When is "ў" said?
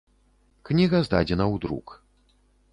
1.53-1.55